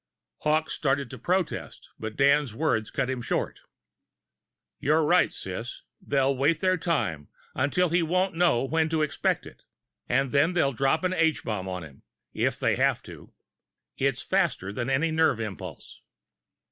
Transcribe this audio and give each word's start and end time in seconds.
Hawkes 0.39 0.73
started 0.73 1.11
to 1.11 1.19
protest, 1.19 1.91
but 1.99 2.15
Dan's 2.17 2.55
words 2.55 2.89
cut 2.89 3.07
him 3.07 3.21
short. 3.21 3.59
"You're 4.79 5.03
right, 5.05 5.31
Sis. 5.31 5.83
They'll 6.01 6.35
wait 6.35 6.59
their 6.59 6.75
time, 6.75 7.27
until 7.53 7.89
he 7.89 8.01
won't 8.01 8.33
know 8.33 8.63
when 8.65 8.89
to 8.89 9.03
expect 9.03 9.45
it 9.45 9.61
and 10.09 10.31
then 10.31 10.53
they'll 10.53 10.73
drop 10.73 11.03
an 11.03 11.13
H 11.13 11.43
bomb 11.43 11.67
on 11.69 11.83
him, 11.83 12.01
if 12.33 12.59
they 12.59 12.77
have 12.77 13.03
to. 13.03 13.31
That's 13.99 14.23
faster 14.23 14.73
than 14.73 14.89
any 14.89 15.11
nerve 15.11 15.39
impulse!" 15.39 16.01